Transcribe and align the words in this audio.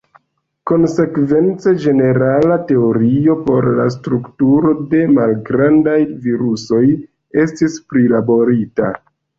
Konsekvence, 0.69 1.73
ĝenerala 1.83 2.57
teorio 2.71 3.37
por 3.51 3.69
la 3.81 3.87
strukturo 3.99 4.75
de 4.95 5.05
malgrandaj 5.19 6.01
virusoj 6.27 6.85
estis 7.47 7.81
prilaborita. 7.95 8.95